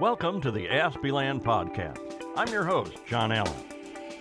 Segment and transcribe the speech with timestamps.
[0.00, 2.00] Welcome to the Aspieland Podcast.
[2.36, 3.52] I'm your host, John Allen.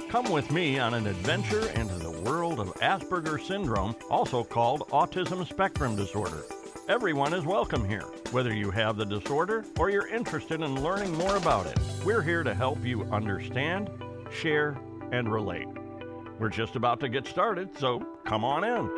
[0.08, 5.44] Come with me on an adventure into the world of Asperger's syndrome, also called autism
[5.50, 6.44] spectrum disorder.
[6.88, 11.38] Everyone is welcome here, whether you have the disorder or you're interested in learning more
[11.38, 11.80] about it.
[12.06, 13.90] We're here to help you understand,
[14.32, 14.78] share,
[15.12, 15.68] and relate.
[16.38, 18.92] We're just about to get started, so come on in.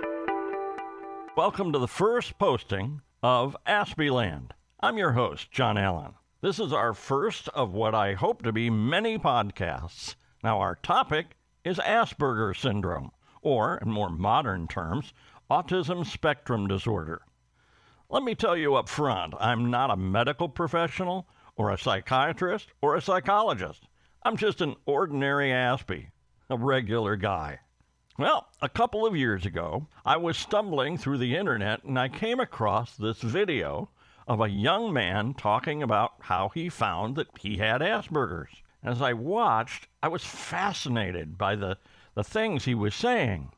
[1.37, 4.53] Welcome to the first posting of Aspieland.
[4.81, 6.15] I'm your host, John Allen.
[6.41, 10.15] This is our first of what I hope to be many podcasts.
[10.43, 15.13] Now, our topic is Asperger's syndrome, or, in more modern terms,
[15.49, 17.21] autism spectrum disorder.
[18.09, 22.95] Let me tell you up front I'm not a medical professional, or a psychiatrist, or
[22.95, 23.87] a psychologist.
[24.23, 26.09] I'm just an ordinary Aspie,
[26.49, 27.59] a regular guy.
[28.19, 32.41] Well, a couple of years ago, I was stumbling through the internet and I came
[32.41, 33.89] across this video
[34.27, 38.63] of a young man talking about how he found that he had Asperger's.
[38.83, 41.77] As I watched, I was fascinated by the,
[42.13, 43.51] the things he was saying.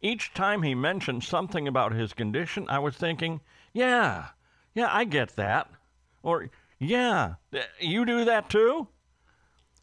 [0.00, 3.40] Each time he mentioned something about his condition, I was thinking,
[3.72, 4.28] yeah,
[4.74, 5.68] yeah, I get that.
[6.22, 7.34] Or, yeah,
[7.78, 8.88] you do that too?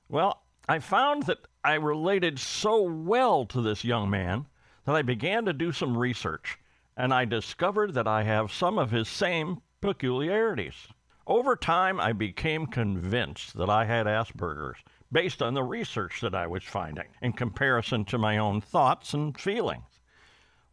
[0.10, 4.46] Well, I found that I related so well to this young man
[4.86, 6.58] that I began to do some research,
[6.96, 10.90] and I discovered that I have some of his same peculiarities.
[11.26, 14.80] Over time, I became convinced that I had Asperger's
[15.10, 19.40] based on the research that I was finding in comparison to my own thoughts and
[19.40, 20.02] feelings.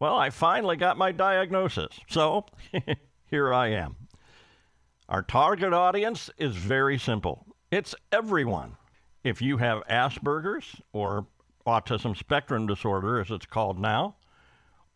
[0.01, 2.47] Well, I finally got my diagnosis, so
[3.31, 3.95] here I am.
[5.09, 8.77] Our target audience is very simple it's everyone.
[9.23, 11.29] If you have Asperger's or
[11.65, 14.17] autism spectrum disorder, as it's called now,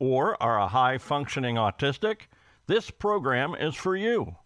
[0.01, 2.23] or are a high functioning autistic,
[2.69, 4.37] this program is for you.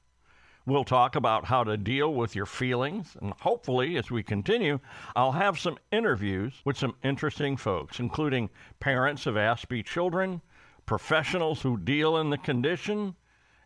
[0.64, 4.78] We'll talk about how to deal with your feelings, and hopefully, as we continue,
[5.16, 8.48] I'll have some interviews with some interesting folks, including
[8.78, 10.40] parents of Aspie children,
[10.86, 13.16] professionals who deal in the condition,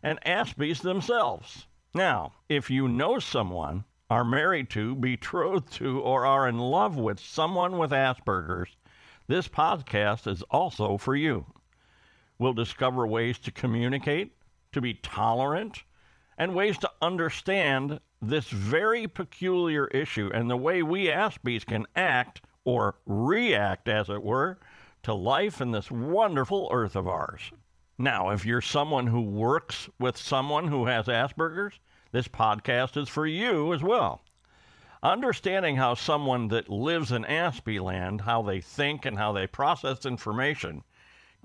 [0.01, 1.67] and Aspies themselves.
[1.93, 7.19] Now, if you know someone, are married to, betrothed to, or are in love with
[7.19, 8.75] someone with Asperger's,
[9.27, 11.45] this podcast is also for you.
[12.39, 14.33] We'll discover ways to communicate
[14.71, 15.83] to be tolerant,
[16.37, 22.41] and ways to understand this very peculiar issue and the way we Aspies can act
[22.63, 24.59] or react, as it were,
[25.03, 27.51] to life in this wonderful earth of ours.
[27.97, 31.79] Now, if you're someone who works with someone who has Asperger's,
[32.11, 34.21] this podcast is for you as well.
[35.01, 40.05] Understanding how someone that lives in Aspie land, how they think and how they process
[40.05, 40.83] information,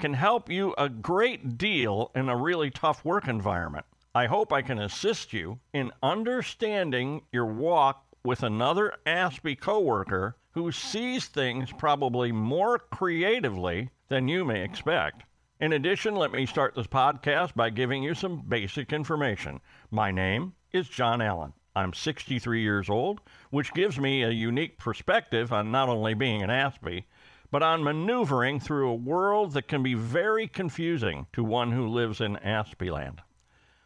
[0.02, 3.86] can help you a great deal in a really tough work environment.
[4.16, 10.72] I hope I can assist you in understanding your walk with another Aspie coworker who
[10.72, 15.22] sees things probably more creatively than you may expect.
[15.60, 19.60] In addition, let me start this podcast by giving you some basic information.
[19.92, 21.52] My name is John Allen.
[21.76, 23.20] I'm 63 years old,
[23.50, 27.04] which gives me a unique perspective on not only being an Aspie,
[27.52, 32.18] but on maneuvering through a world that can be very confusing to one who lives
[32.18, 33.20] in Aspieland.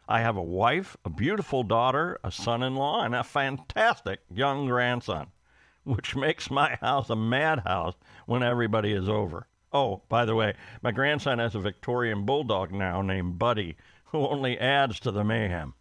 [0.07, 4.67] I have a wife, a beautiful daughter, a son in law, and a fantastic young
[4.67, 5.27] grandson,
[5.83, 7.95] which makes my house a madhouse
[8.25, 9.47] when everybody is over.
[9.73, 13.75] Oh, by the way, my grandson has a Victorian bulldog now named Buddy,
[14.05, 15.73] who only adds to the mayhem.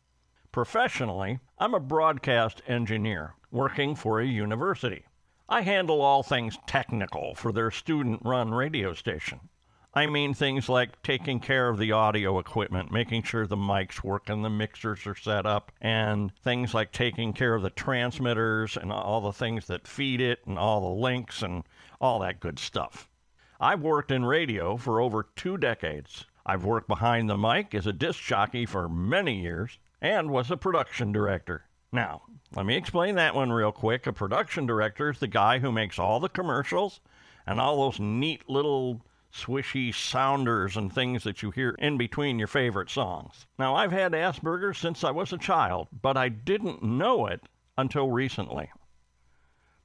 [0.51, 5.05] Professionally, I'm a broadcast engineer working for a university.
[5.49, 9.49] I handle all things technical for their student run radio station.
[9.95, 14.29] I mean things like taking care of the audio equipment, making sure the mics work
[14.29, 18.91] and the mixers are set up, and things like taking care of the transmitters and
[18.91, 21.63] all the things that feed it and all the links and
[22.01, 23.09] all that good stuff.
[23.61, 26.27] I've worked in radio for over two decades.
[26.45, 30.57] I've worked behind the mic as a disc jockey for many years and was a
[30.57, 31.66] production director.
[31.97, 32.21] Now,
[32.55, 34.07] let me explain that one real quick.
[34.07, 37.01] A production director is the guy who makes all the commercials
[37.47, 39.01] and all those neat little
[39.33, 43.47] swishy sounders and things that you hear in between your favorite songs.
[43.59, 47.41] Now, I've had Asperger's since I was a child, but I didn't know it
[47.79, 48.71] until recently.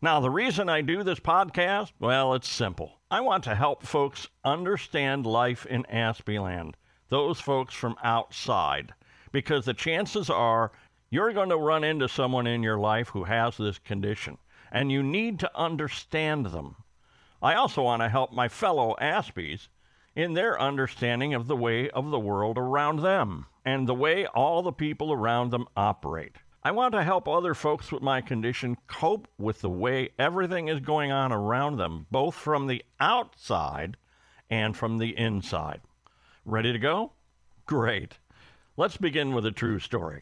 [0.01, 2.99] Now, the reason I do this podcast, well, it's simple.
[3.09, 6.75] I want to help folks understand life in Aspieland,
[7.07, 8.93] those folks from outside,
[9.31, 10.73] because the chances are
[11.11, 14.37] you're going to run into someone in your life who has this condition,
[14.71, 16.77] and you need to understand them.
[17.41, 19.67] I also want to help my fellow Aspies
[20.15, 24.61] in their understanding of the way of the world around them and the way all
[24.61, 26.37] the people around them operate.
[26.63, 30.79] I want to help other folks with my condition cope with the way everything is
[30.79, 33.97] going on around them, both from the outside
[34.49, 35.81] and from the inside.
[36.45, 37.11] Ready to go?
[37.65, 38.17] Great.
[38.77, 40.21] Let's begin with a true story.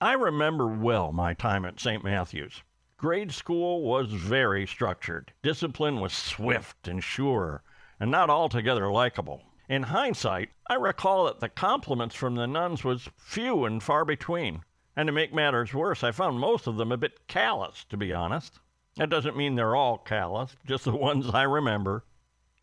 [0.00, 2.04] I remember well my time at St.
[2.04, 2.62] Matthew's.
[2.98, 5.32] Grade school was very structured.
[5.42, 7.64] Discipline was swift and sure,
[7.98, 9.42] and not altogether likable.
[9.68, 14.62] In hindsight, I recall that the compliments from the nuns was few and far between.
[14.94, 18.12] And to make matters worse, I found most of them a bit callous, to be
[18.12, 18.60] honest.
[18.96, 22.04] That doesn't mean they're all callous, just the ones I remember.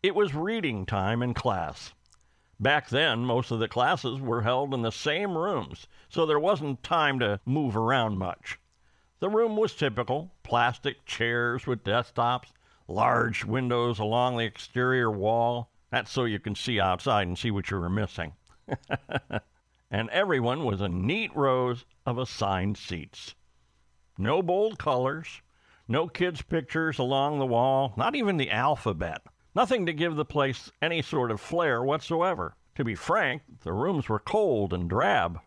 [0.02, 1.92] It was reading time in class.
[2.58, 6.82] Back then, most of the classes were held in the same rooms, so there wasn't
[6.82, 8.58] time to move around much.
[9.18, 12.52] The room was typical plastic chairs with desktops,
[12.88, 15.70] large windows along the exterior wall.
[15.90, 18.32] That's so you can see outside and see what you were missing.
[19.90, 23.34] and everyone was in neat rows of assigned seats.
[24.16, 25.42] No bold colors,
[25.88, 29.22] no kids' pictures along the wall, not even the alphabet.
[29.56, 32.56] Nothing to give the place any sort of flair whatsoever.
[32.74, 35.40] To be frank, the rooms were cold and drab.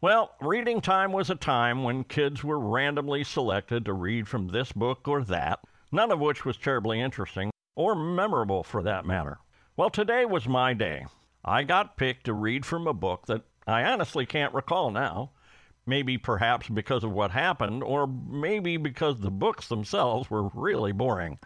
[0.00, 4.70] Well, reading time was a time when kids were randomly selected to read from this
[4.70, 5.58] book or that,
[5.90, 9.40] none of which was terribly interesting or memorable for that matter.
[9.76, 11.04] Well, today was my day.
[11.44, 15.32] I got picked to read from a book that I honestly can't recall now.
[15.86, 21.40] Maybe perhaps because of what happened, or maybe because the books themselves were really boring.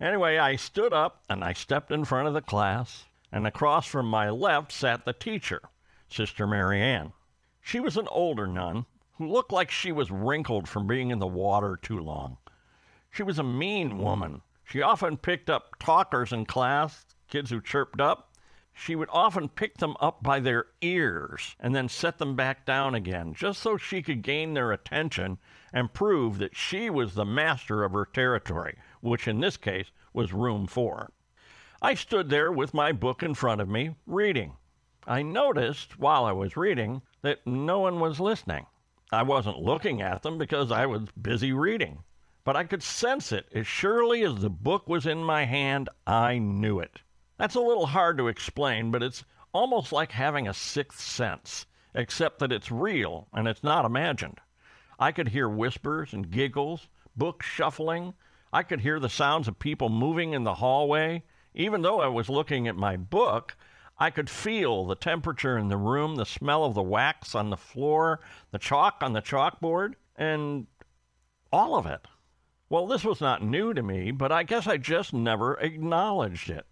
[0.00, 4.06] Anyway, I stood up and I stepped in front of the class, and across from
[4.06, 5.60] my left sat the teacher,
[6.08, 7.12] Sister Mary Ann.
[7.60, 8.86] She was an older nun
[9.16, 12.38] who looked like she was wrinkled from being in the water too long.
[13.10, 14.42] She was a mean woman.
[14.64, 18.28] She often picked up talkers in class, kids who chirped up,
[18.80, 22.94] she would often pick them up by their ears and then set them back down
[22.94, 25.38] again, just so she could gain their attention
[25.72, 30.32] and prove that she was the master of her territory, which in this case was
[30.32, 31.10] room four.
[31.80, 34.56] I stood there with my book in front of me, reading.
[35.06, 38.66] I noticed while I was reading that no one was listening.
[39.10, 42.02] I wasn't looking at them because I was busy reading,
[42.44, 45.88] but I could sense it as surely as the book was in my hand.
[46.06, 47.00] I knew it.
[47.38, 51.64] That's a little hard to explain, but it's almost like having a sixth sense,
[51.94, 54.40] except that it's real and it's not imagined.
[54.98, 58.14] I could hear whispers and giggles, books shuffling.
[58.52, 61.24] I could hear the sounds of people moving in the hallway.
[61.54, 63.56] Even though I was looking at my book,
[63.98, 67.56] I could feel the temperature in the room, the smell of the wax on the
[67.56, 70.66] floor, the chalk on the chalkboard, and
[71.52, 72.06] all of it.
[72.68, 76.66] Well, this was not new to me, but I guess I just never acknowledged it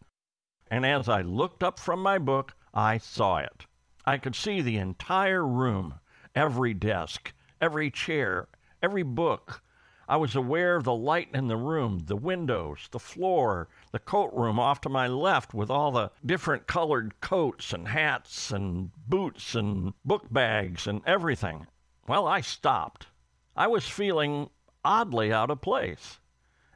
[0.71, 3.67] and as I looked up from my book, I saw it.
[4.05, 6.01] I could see the entire room,
[6.35, 8.49] every desk, every chair,
[8.83, 9.63] every book.
[10.09, 14.33] I was aware of the light in the room, the windows, the floor, the coat
[14.33, 19.57] room off to my left with all the different colored coats and hats and boots
[19.57, 21.67] and book bags and everything.
[22.07, 23.09] Well, I stopped.
[23.57, 24.51] I was feeling
[24.85, 26.21] oddly out of place.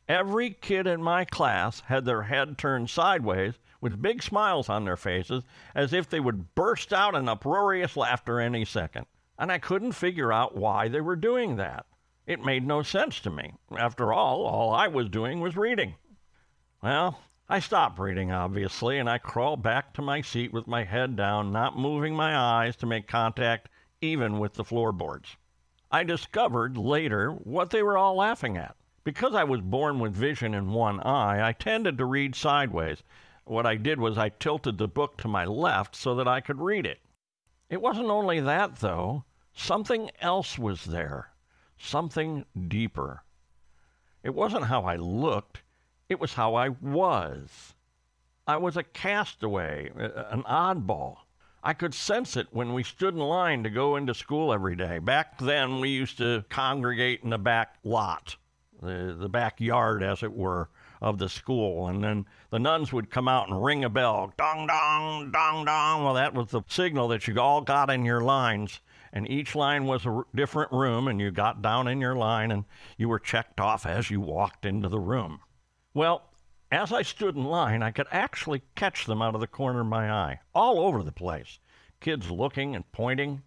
[0.09, 4.97] Every kid in my class had their head turned sideways with big smiles on their
[4.97, 9.07] faces, as if they would burst out in uproarious laughter any second.
[9.39, 11.87] And I couldn't figure out why they were doing that.
[12.27, 13.55] It made no sense to me.
[13.77, 15.95] After all, all I was doing was reading.
[16.83, 21.17] Well, I stopped reading, obviously, and I crawled back to my seat with my head
[21.17, 23.69] down, not moving my eyes to make contact
[24.01, 25.37] even with the floorboards.
[25.91, 28.77] I discovered later what they were all laughing at.
[29.03, 33.03] Because I was born with vision in one eye, I tended to read sideways,
[33.45, 36.61] what I did was I tilted the book to my left so that I could
[36.61, 37.01] read it.
[37.69, 39.25] It wasn't only that, though.
[39.53, 41.33] Something else was there,
[41.81, 43.23] something deeper.
[44.23, 45.63] It wasn't how I looked,
[46.09, 47.75] it was how I was.
[48.47, 51.19] I was a castaway, an oddball.
[51.63, 54.99] I could sense it when we stood in line to go into school every day.
[54.99, 58.37] Back then, we used to congregate in the back lot,
[58.83, 60.69] the, the backyard, as it were,
[61.03, 61.89] of the school.
[61.89, 66.05] And then the nuns would come out and ring a bell, dong, dong, dong, dong.
[66.05, 68.81] Well, that was the signal that you all got in your lines.
[69.13, 72.65] And each line was a different room, and you got down in your line and
[72.97, 75.41] you were checked off as you walked into the room.
[75.95, 76.31] Well,
[76.71, 79.87] as I stood in line, I could actually catch them out of the corner of
[79.87, 81.59] my eye, all over the place.
[82.01, 83.43] Kids looking and pointing.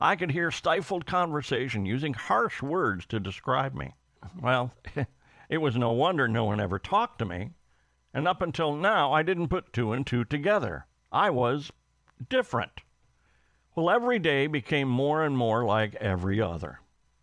[0.00, 3.94] I could hear stifled conversation using harsh words to describe me.
[4.40, 4.72] Well,
[5.52, 7.50] It was no wonder no one ever talked to me.
[8.14, 10.86] And up until now, I didn't put two and two together.
[11.12, 11.70] I was
[12.26, 12.80] different.
[13.74, 16.80] Well, every day became more and more like every other.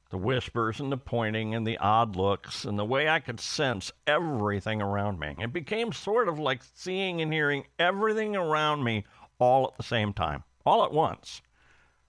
[0.09, 3.91] The whispers and the pointing and the odd looks and the way I could sense
[4.07, 5.35] everything around me.
[5.37, 9.05] It became sort of like seeing and hearing everything around me
[9.37, 11.43] all at the same time, all at once.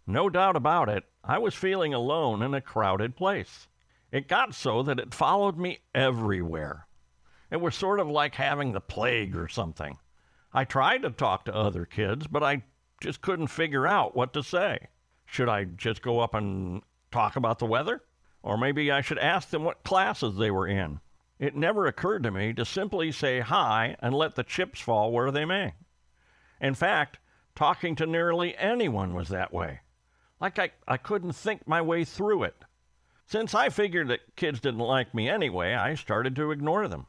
[0.07, 3.69] No doubt about it, I was feeling alone in a crowded place.
[4.11, 6.87] It got so that it followed me everywhere.
[7.51, 9.99] It was sort of like having the plague or something.
[10.55, 12.63] I tried to talk to other kids, but I
[13.01, 14.89] just couldn't figure out what to say.
[15.27, 18.03] Should I just go up and talk about the weather?
[18.43, 21.01] Or maybe I should ask them what classes they were in.
[21.39, 25.31] It never occurred to me to simply say hi and let the chips fall where
[25.31, 25.75] they may.
[26.61, 27.19] In fact,
[27.55, 29.81] talking to nearly anyone was that way.
[30.41, 32.57] Like I, I couldn't think my way through it.
[33.27, 37.07] Since I figured that kids didn't like me anyway, I started to ignore them,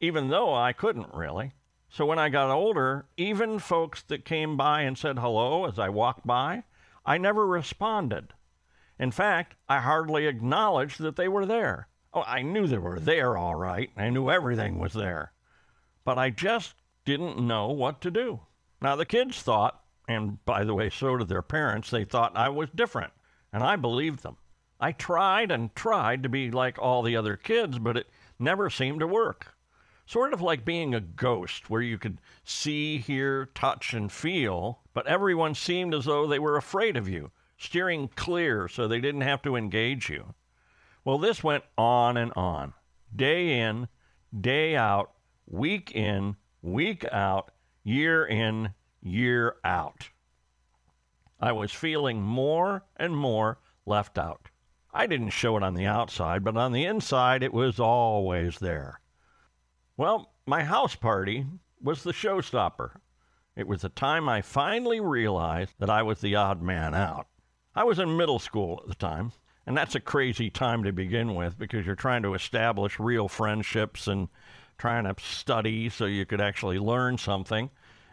[0.00, 1.52] even though I couldn't really.
[1.94, 5.90] So when I got older, even folks that came by and said hello as I
[5.90, 6.64] walked by,
[7.06, 8.32] I never responded.
[8.98, 11.86] In fact, I hardly acknowledged that they were there.
[12.12, 13.92] Oh, I knew they were there all right.
[13.96, 15.34] I knew everything was there.
[16.04, 16.74] But I just
[17.04, 18.40] didn't know what to do.
[18.82, 22.48] Now, the kids thought, and by the way, so did their parents, they thought I
[22.48, 23.12] was different,
[23.52, 24.38] and I believed them.
[24.80, 28.98] I tried and tried to be like all the other kids, but it never seemed
[28.98, 29.53] to work.
[30.06, 35.06] Sort of like being a ghost, where you could see, hear, touch, and feel, but
[35.06, 39.42] everyone seemed as though they were afraid of you steering clear so they didn't have
[39.42, 40.34] to engage you.
[41.04, 42.74] Well, this went on and on,
[43.14, 43.88] day in,
[44.38, 45.12] day out,
[45.46, 47.50] week in, week out,
[47.82, 50.08] year in, year out.
[51.40, 54.48] I was feeling more and more left out.
[54.92, 59.00] I didn't show it on the outside, but on the inside it was always there.
[59.96, 61.46] Well, my house party
[61.80, 62.96] was the showstopper.
[63.54, 67.28] It was the time I finally realized that I was the odd man out.
[67.76, 69.30] I was in middle school at the time,
[69.66, 74.08] and that's a crazy time to begin with because you're trying to establish real friendships
[74.08, 74.28] and
[74.78, 77.70] trying to study so you could actually learn something.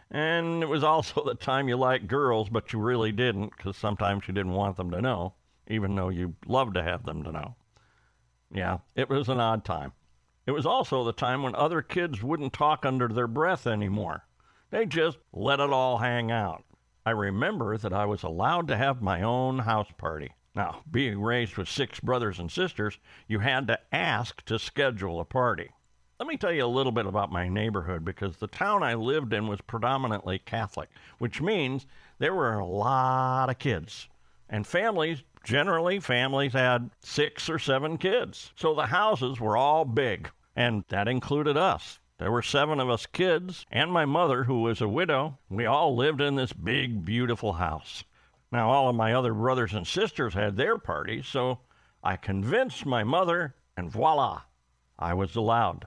[0.08, 4.28] And it was also the time you liked girls, but you really didn't because sometimes
[4.28, 5.34] you didn't want them to know,
[5.66, 7.56] even though you loved to have them to know.
[8.54, 9.92] Yeah, it was an odd time.
[10.44, 14.26] It was also the time when other kids wouldn't talk under their breath anymore.
[14.70, 16.64] They just let it all hang out.
[17.06, 20.32] I remember that I was allowed to have my own house party.
[20.54, 25.24] Now, being raised with six brothers and sisters, you had to ask to schedule a
[25.24, 25.70] party.
[26.18, 29.32] Let me tell you a little bit about my neighborhood because the town I lived
[29.32, 31.86] in was predominantly Catholic, which means
[32.18, 34.08] there were a lot of kids.
[34.48, 38.52] And families, generally, families had six or seven kids.
[38.56, 41.98] So the houses were all big, and that included us.
[42.18, 45.38] There were seven of us kids, and my mother, who was a widow.
[45.48, 48.04] We all lived in this big, beautiful house.
[48.52, 51.60] Now, all of my other brothers and sisters had their parties, so
[52.04, 54.42] I convinced my mother, and voila,
[54.98, 55.86] I was allowed.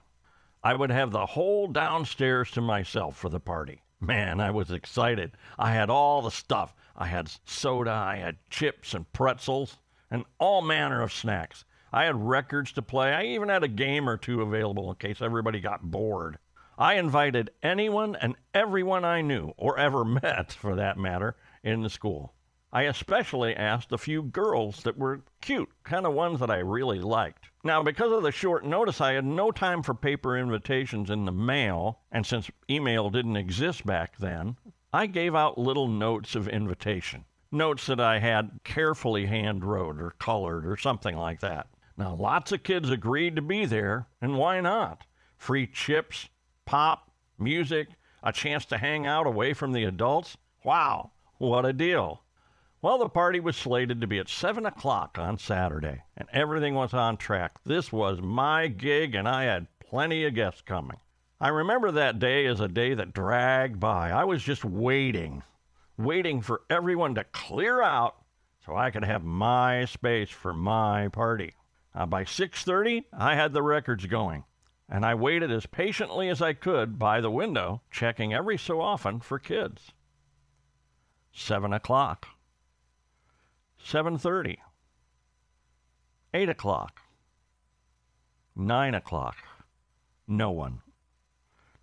[0.63, 3.83] I would have the whole downstairs to myself for the party.
[4.05, 5.31] Man, I was excited.
[5.57, 6.75] I had all the stuff.
[6.95, 9.77] I had soda, I had chips and pretzels,
[10.11, 11.65] and all manner of snacks.
[11.91, 13.13] I had records to play.
[13.13, 16.37] I even had a game or two available in case everybody got bored.
[16.77, 21.89] I invited anyone and everyone I knew, or ever met for that matter, in the
[21.89, 22.34] school.
[22.75, 26.99] I especially asked a few girls that were cute, kind of ones that I really
[26.99, 27.45] liked.
[27.63, 31.31] Now, because of the short notice, I had no time for paper invitations in the
[31.31, 34.57] mail, and since email didn't exist back then,
[34.91, 37.23] I gave out little notes of invitation.
[37.49, 41.67] Notes that I had carefully hand wrote or colored or something like that.
[41.95, 45.05] Now, lots of kids agreed to be there, and why not?
[45.37, 46.27] Free chips,
[46.65, 47.87] pop, music,
[48.21, 50.35] a chance to hang out away from the adults.
[50.65, 52.21] Wow, what a deal.
[52.81, 56.93] Well, the party was slated to be at 7 o'clock on Saturday, and everything was
[56.93, 57.53] on track.
[57.65, 60.97] This was my gig, and I had plenty of guests coming.
[61.39, 64.11] I remember that day as a day that dragged by.
[64.11, 65.43] I was just waiting,
[65.97, 68.15] waiting for everyone to clear out
[68.65, 71.53] so I could have my space for my party.
[71.93, 74.43] Uh, by 6:30, I had the records going,
[74.89, 79.19] and I waited as patiently as I could by the window, checking every so often
[79.19, 79.91] for kids.
[81.31, 82.27] 7 o'clock.
[83.85, 84.57] 7:30.
[86.33, 87.01] 8 o'clock.
[88.55, 89.37] 9 o'clock.
[90.27, 90.81] No one.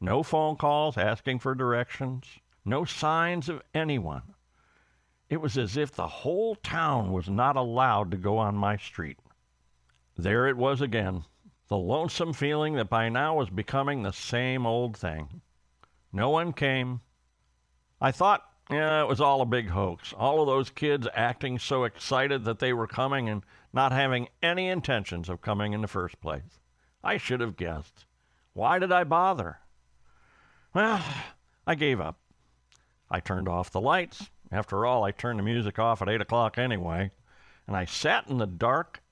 [0.01, 2.41] No phone calls asking for directions.
[2.65, 4.35] No signs of anyone.
[5.31, 9.21] It was as if the whole town was not allowed to go on my street.
[10.17, 11.25] There it was again,
[11.69, 15.41] the lonesome feeling that by now was becoming the same old thing.
[16.13, 17.01] No one came.
[18.01, 20.13] I thought, yeah, it was all a big hoax.
[20.13, 23.43] All of those kids acting so excited that they were coming and
[23.73, 26.61] not having any intentions of coming in the first place.
[27.03, 28.07] I should have guessed.
[28.53, 29.59] Why did I bother?
[30.75, 31.03] Well,
[31.67, 32.19] I gave up.
[33.11, 34.31] I turned off the lights.
[34.51, 37.11] After all, I turned the music off at 8 o'clock anyway.
[37.67, 39.03] And I sat in the dark,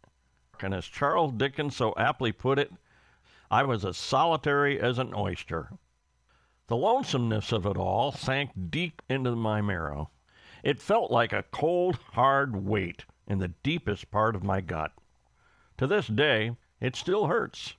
[0.61, 2.73] and as Charles Dickens so aptly put it,
[3.51, 5.71] I was as solitary as an oyster.
[6.71, 10.11] The lonesomeness of it all sank deep into my marrow.
[10.63, 14.93] It felt like a cold, hard weight in the deepest part of my gut.
[15.79, 17.75] To this day, it still hurts.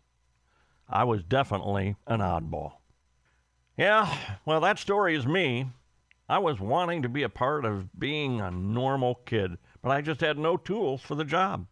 [0.89, 2.79] I was definitely an oddball.
[3.77, 4.13] Yeah,
[4.45, 5.69] well, that story is me.
[6.27, 10.19] I was wanting to be a part of being a normal kid, but I just
[10.19, 11.65] had no tools for the job.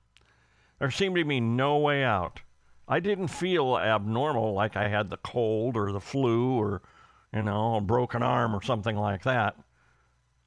[0.80, 2.40] There seemed to be no way out.
[2.88, 6.82] I didn't feel abnormal like I had the cold or the flu or,
[7.34, 9.56] you know, a broken arm or something like that.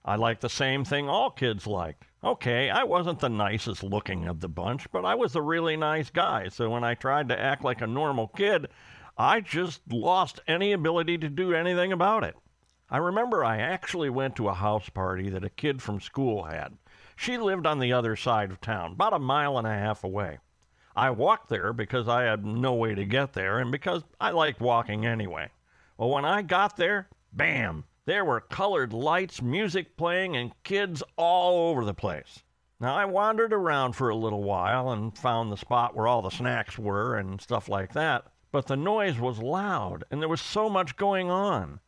[0.05, 2.05] I liked the same thing all kids liked.
[2.25, 6.11] Okay, I wasn't the nicest looking of the bunch, but I was a really nice
[6.11, 6.49] guy.
[6.49, 8.69] So when I tried to act like a normal kid,
[9.17, 12.35] I just lost any ability to do anything about it.
[12.91, 16.77] I remember I actually went to a house party that a kid from school had.
[17.17, 20.39] She lived on the other side of town, about a mile and a half away.
[20.97, 24.61] I walked there because I had no way to get there and because I liked
[24.61, 25.51] walking anyway.
[25.97, 31.71] Well, when I got there, bam, there were colored lights, music playing, and kids all
[31.71, 32.43] over the place.
[32.81, 36.31] Now, I wandered around for a little while and found the spot where all the
[36.31, 40.69] snacks were and stuff like that, but the noise was loud and there was so
[40.69, 41.79] much going on.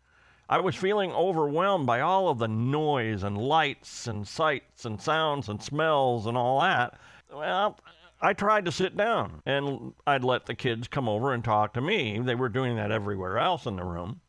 [0.49, 5.49] I was feeling overwhelmed by all of the noise and lights and sights and sounds
[5.49, 6.99] and smells and all that.
[7.33, 7.79] Well,
[8.25, 11.83] I tried to sit down and I'd let the kids come over and talk to
[11.83, 12.19] me.
[12.19, 14.23] They were doing that everywhere else in the room.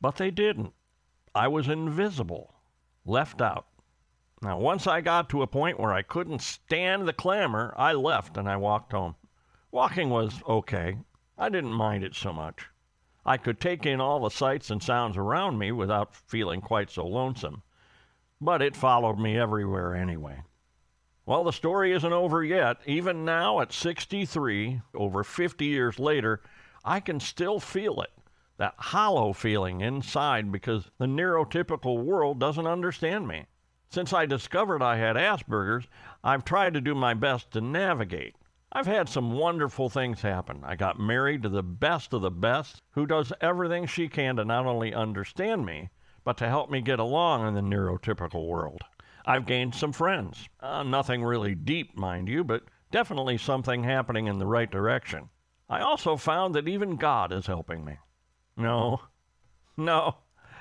[0.00, 0.72] But they didn't.
[1.32, 2.56] I was invisible,
[3.04, 3.68] left out.
[4.42, 8.36] Now, once I got to a point where I couldn't stand the clamor, I left
[8.36, 9.14] and I walked home.
[9.70, 10.98] Walking was okay.
[11.38, 12.66] I didn't mind it so much.
[13.24, 17.06] I could take in all the sights and sounds around me without feeling quite so
[17.06, 17.62] lonesome.
[18.40, 20.42] But it followed me everywhere anyway.
[21.28, 22.78] Well, the story isn't over yet.
[22.86, 26.40] Even now, at 63, over 50 years later,
[26.86, 28.08] I can still feel it
[28.56, 33.44] that hollow feeling inside because the neurotypical world doesn't understand me.
[33.90, 35.86] Since I discovered I had Asperger's,
[36.24, 38.34] I've tried to do my best to navigate.
[38.72, 40.62] I've had some wonderful things happen.
[40.64, 44.46] I got married to the best of the best, who does everything she can to
[44.46, 45.90] not only understand me,
[46.24, 48.80] but to help me get along in the neurotypical world.
[49.28, 50.48] I've gained some friends.
[50.58, 55.28] Uh, nothing really deep, mind you, but definitely something happening in the right direction.
[55.68, 57.98] I also found that even God is helping me.
[58.56, 59.02] No,
[59.76, 60.16] no,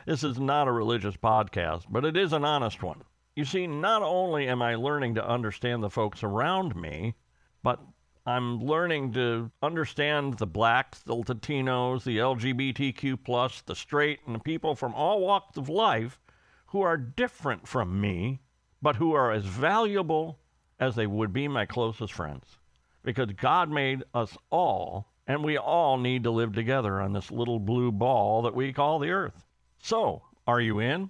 [0.06, 3.03] this is not a religious podcast, but it is an honest one.
[3.38, 7.15] You see, not only am I learning to understand the folks around me,
[7.63, 7.80] but
[8.25, 14.39] I'm learning to understand the blacks, the Latinos, the LGBTQ, plus, the straight, and the
[14.39, 16.19] people from all walks of life
[16.65, 18.41] who are different from me,
[18.82, 20.40] but who are as valuable
[20.80, 22.58] as they would be my closest friends.
[23.04, 27.60] Because God made us all and we all need to live together on this little
[27.60, 29.46] blue ball that we call the Earth.
[29.80, 31.10] So, are you in?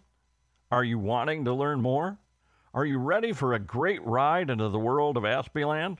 [0.72, 2.18] Are you wanting to learn more?
[2.74, 6.00] Are you ready for a great ride into the world of Aspieland?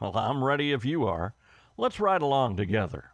[0.00, 1.34] Well, I'm ready if you are.
[1.76, 3.10] Let's ride along together.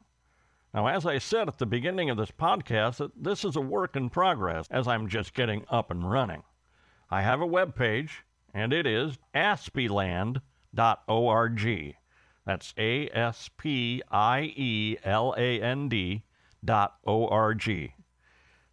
[0.74, 4.08] Now, as I said at the beginning of this podcast, this is a work in
[4.10, 6.42] progress as I'm just getting up and running.
[7.12, 10.40] I have a web page, and it is aspieland.org.
[12.46, 16.22] That's A S P I E L A N D
[16.64, 17.92] dot O R G.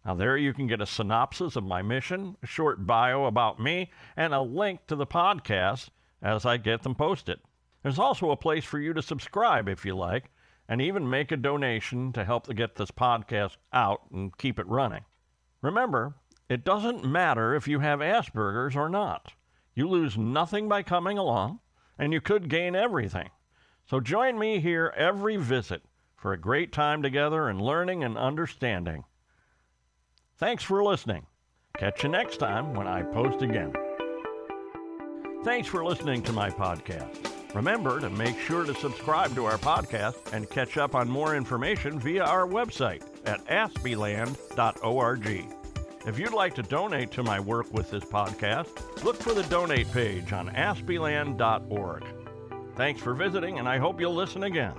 [0.06, 3.92] Now, there you can get a synopsis of my mission, a short bio about me,
[4.16, 5.90] and a link to the podcast
[6.22, 7.40] as I get them posted.
[7.82, 10.30] There's also a place for you to subscribe if you like,
[10.66, 14.66] and even make a donation to help to get this podcast out and keep it
[14.66, 15.04] running.
[15.60, 16.14] Remember,
[16.50, 19.34] it doesn't matter if you have Asperger's or not.
[19.72, 21.60] You lose nothing by coming along,
[21.96, 23.30] and you could gain everything.
[23.88, 25.84] So join me here every visit
[26.16, 29.04] for a great time together and learning and understanding.
[30.38, 31.26] Thanks for listening.
[31.78, 33.72] Catch you next time when I post again.
[35.44, 37.54] Thanks for listening to my podcast.
[37.54, 42.00] Remember to make sure to subscribe to our podcast and catch up on more information
[42.00, 45.59] via our website at aspieland.org.
[46.06, 49.90] If you'd like to donate to my work with this podcast, look for the donate
[49.92, 52.04] page on aspieland.org.
[52.74, 54.74] Thanks for visiting, and I hope you'll listen again.